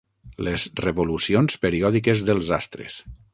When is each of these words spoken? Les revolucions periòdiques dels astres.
Les 0.45 0.63
revolucions 0.85 1.59
periòdiques 1.67 2.25
dels 2.31 2.51
astres. 2.59 2.99